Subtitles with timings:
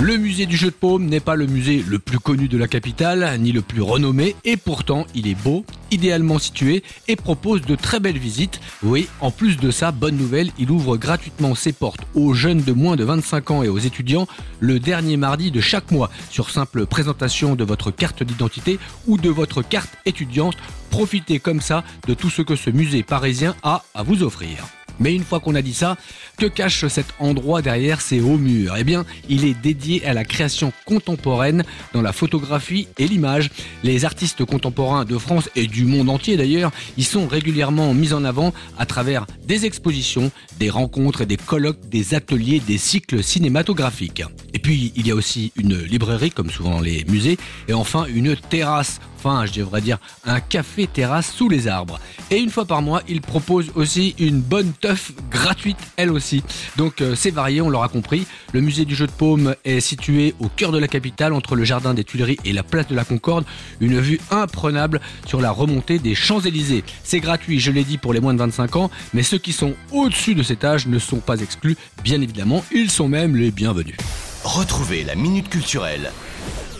[0.00, 2.68] Le musée du jeu de paume n'est pas le musée le plus connu de la
[2.68, 7.74] capitale, ni le plus renommé, et pourtant il est beau, idéalement situé et propose de
[7.74, 8.60] très belles visites.
[8.84, 12.72] Oui, en plus de ça, bonne nouvelle, il ouvre gratuitement ses portes aux jeunes de
[12.72, 14.28] moins de 25 ans et aux étudiants
[14.60, 18.78] le dernier mardi de chaque mois sur simple présentation de votre carte d'identité
[19.08, 20.56] ou de votre carte étudiante.
[20.90, 24.77] Profitez comme ça de tout ce que ce musée parisien a à vous offrir.
[25.00, 25.96] Mais une fois qu'on a dit ça,
[26.36, 28.76] que cache cet endroit derrière ces hauts murs?
[28.78, 33.50] Eh bien, il est dédié à la création contemporaine dans la photographie et l'image.
[33.82, 38.24] Les artistes contemporains de France et du monde entier d'ailleurs, ils sont régulièrement mis en
[38.24, 44.22] avant à travers des expositions, des rencontres et des colloques, des ateliers, des cycles cinématographiques.
[44.68, 49.00] Puis, il y a aussi une librairie, comme souvent les musées, et enfin une terrasse
[49.18, 51.98] enfin je devrais dire un café terrasse sous les arbres.
[52.30, 56.42] Et une fois par mois, il propose aussi une bonne teuf gratuite elle aussi.
[56.76, 58.26] Donc euh, c'est varié, on l'aura compris.
[58.52, 61.64] Le musée du jeu de paume est situé au cœur de la capitale, entre le
[61.64, 63.44] jardin des Tuileries et la place de la Concorde.
[63.80, 66.84] Une vue imprenable sur la remontée des Champs-Élysées.
[67.02, 69.74] C'est gratuit, je l'ai dit, pour les moins de 25 ans, mais ceux qui sont
[69.92, 72.64] au-dessus de cet âge ne sont pas exclus, bien évidemment.
[72.72, 73.96] Ils sont même les bienvenus.
[74.48, 76.10] Retrouvez la minute culturelle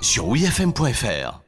[0.00, 1.41] sur wifm.fr.